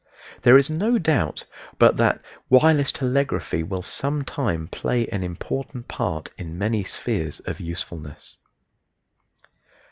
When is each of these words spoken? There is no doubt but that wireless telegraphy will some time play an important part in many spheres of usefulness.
There 0.41 0.57
is 0.57 0.67
no 0.67 0.97
doubt 0.97 1.45
but 1.77 1.95
that 1.97 2.23
wireless 2.49 2.91
telegraphy 2.91 3.61
will 3.61 3.83
some 3.83 4.23
time 4.25 4.67
play 4.67 5.05
an 5.05 5.21
important 5.21 5.87
part 5.87 6.31
in 6.39 6.57
many 6.57 6.83
spheres 6.83 7.39
of 7.41 7.59
usefulness. 7.59 8.35